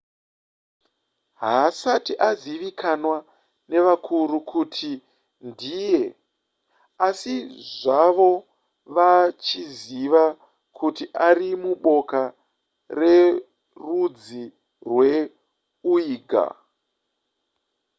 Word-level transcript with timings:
haasati 1.41 2.13
azivikanwa 2.29 3.17
nevakuru 3.69 4.37
kuti 4.51 4.91
ndiyani 5.49 6.15
asi 7.07 7.33
zvavo 7.77 8.31
vachiziva 8.95 10.23
kuti 10.77 11.03
ari 11.27 11.49
muboka 11.63 12.21
rerudzi 12.99 14.43
rweuighur 14.87 16.51